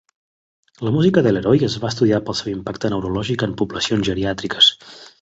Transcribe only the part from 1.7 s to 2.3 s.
va estudiar